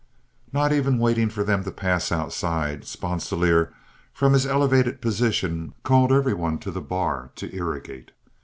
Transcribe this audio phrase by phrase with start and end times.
[0.51, 3.71] Not even waiting for them to pass outside, Sponsilier,
[4.11, 8.09] from his elevated position, called every one to the bar to irrigate.